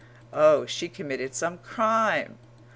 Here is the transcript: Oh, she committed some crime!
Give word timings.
Oh, 0.33 0.65
she 0.65 0.89
committed 0.89 1.35
some 1.35 1.59
crime! 1.59 2.39